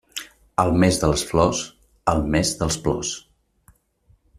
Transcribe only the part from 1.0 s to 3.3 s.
de les flors, el mes dels plors.